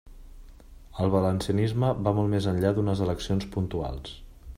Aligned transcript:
El 1.03 1.11
valencianisme 1.15 1.91
va 2.07 2.13
molt 2.21 2.31
més 2.31 2.47
enllà 2.53 2.71
d'unes 2.79 3.05
eleccions 3.07 3.47
puntuals. 3.57 4.17